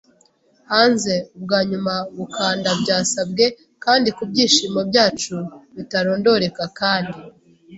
[0.71, 1.13] hanze.
[1.37, 3.45] Ubwanyuma gukanda byasabwe,
[3.83, 5.35] kandi, kubyishimo byacu
[5.75, 7.19] bitarondoreka kandi